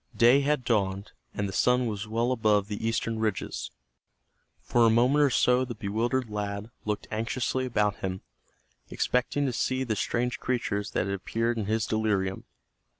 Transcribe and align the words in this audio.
Day 0.17 0.39
had 0.41 0.63
dawned, 0.65 1.11
and 1.31 1.47
the 1.47 1.53
sun 1.53 1.85
was 1.85 2.07
well 2.07 2.31
above 2.31 2.67
the 2.67 2.87
eastern 2.87 3.19
ridges. 3.19 3.69
For 4.59 4.83
a 4.83 4.89
moment 4.89 5.21
or 5.21 5.29
so 5.29 5.63
the 5.63 5.75
bewildered 5.75 6.27
lad 6.27 6.71
looked 6.85 7.07
anxiously 7.11 7.67
about 7.67 7.97
him, 7.97 8.21
expecting 8.89 9.45
to 9.45 9.53
see 9.53 9.83
the 9.83 9.95
strange 9.95 10.39
creatures 10.39 10.89
that 10.93 11.05
had 11.05 11.13
appeared 11.13 11.59
in 11.59 11.65
his 11.67 11.85
delirium. 11.85 12.45